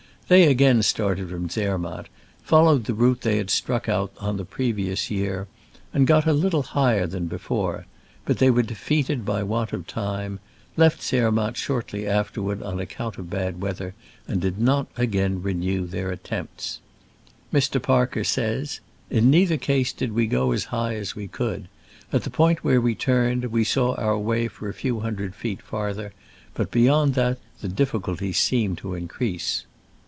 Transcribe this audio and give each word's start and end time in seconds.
They 0.29 0.43
again 0.43 0.81
started 0.81 1.27
from 1.29 1.49
Zermatt, 1.49 2.07
followed 2.41 2.85
the 2.85 2.93
route 2.93 3.19
they 3.19 3.35
had 3.35 3.49
struck 3.49 3.89
out 3.89 4.13
on 4.17 4.37
the 4.37 4.45
previous 4.45 5.11
year, 5.11 5.49
and 5.93 6.07
got 6.07 6.25
a 6.25 6.31
little 6.31 6.63
higher 6.63 7.05
than 7.05 7.25
before; 7.25 7.85
but 8.23 8.37
they 8.37 8.49
were 8.49 8.61
defeated 8.61 9.25
by 9.25 9.43
want 9.43 9.73
of 9.73 9.87
time, 9.87 10.39
left 10.77 11.03
Zer 11.03 11.33
matt 11.33 11.57
shortly 11.57 12.07
afterward 12.07 12.63
on 12.63 12.79
account 12.79 13.17
of 13.17 13.29
bad 13.29 13.59
weather, 13.59 13.93
and 14.25 14.39
did 14.39 14.57
not 14.57 14.87
again 14.95 15.41
renew 15.41 15.85
iheir 15.85 16.13
attempts. 16.13 16.79
Mr. 17.53 17.81
Parker 17.81 18.23
says:" 18.23 18.79
In 19.09 19.29
neither 19.29 19.57
case 19.57 19.91
did 19.91 20.13
we 20.13 20.27
go 20.27 20.53
as 20.53 20.63
high 20.71 20.95
as 20.95 21.13
we 21.13 21.27
could. 21.27 21.67
At 22.13 22.23
the 22.23 22.29
point 22.29 22.63
where 22.63 22.79
we 22.79 22.95
turned 22.95 23.43
we 23.47 23.65
saw 23.65 23.95
our 23.95 24.17
way 24.17 24.47
for 24.47 24.69
a 24.69 24.73
few 24.73 25.01
hundred 25.01 25.35
feet 25.35 25.61
farther, 25.61 26.13
but 26.53 26.71
beyond 26.71 27.15
that 27.15 27.37
the 27.59 27.67
difficulties 27.67 28.37
seemed 28.39 28.77
to 28.77 28.93
increase." 28.95 29.65